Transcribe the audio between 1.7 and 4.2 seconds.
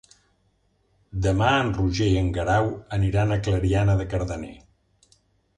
Roger i en Guerau aniran a Clariana de